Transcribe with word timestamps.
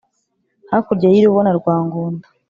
Hakurya 0.71 1.07
y'i 1.13 1.21
Rubona 1.27 1.51
rwa 1.59 1.75
Ngunda 1.85 2.27